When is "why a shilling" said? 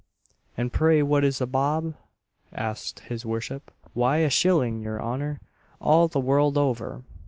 3.93-4.81